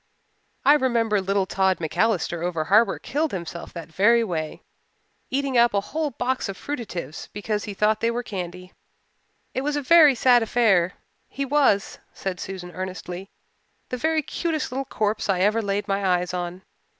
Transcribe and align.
"I 0.65 0.73
remember 0.73 1.21
little 1.21 1.45
Tod 1.45 1.77
MacAllister 1.79 2.41
over 2.43 2.63
harbour 2.63 2.97
killed 2.97 3.31
himself 3.31 3.71
that 3.73 3.91
very 3.93 4.23
way, 4.23 4.63
eating 5.29 5.59
up 5.59 5.75
a 5.75 5.79
whole 5.93 6.09
box 6.09 6.49
of 6.49 6.57
fruitatives 6.57 7.29
because 7.33 7.65
he 7.65 7.75
thought 7.75 7.99
they 7.99 8.09
were 8.09 8.23
candy. 8.23 8.73
It 9.53 9.61
was 9.61 9.75
a 9.75 9.81
very 9.83 10.15
sad 10.15 10.41
affair. 10.41 10.93
He 11.27 11.45
was," 11.45 11.99
said 12.13 12.39
Susan 12.39 12.71
earnestly, 12.71 13.29
"the 13.89 13.97
very 13.97 14.23
cutest 14.23 14.71
little 14.71 14.85
corpse 14.85 15.29
I 15.29 15.41
ever 15.41 15.61
laid 15.61 15.87
my 15.87 16.03
eyes 16.03 16.33
on. 16.33 16.63